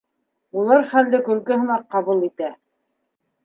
Улар 0.61 0.87
хәлде 0.93 1.21
көлкө 1.29 1.59
һымаҡ 1.61 1.87
ҡабул 1.97 2.27
итә. 2.33 2.53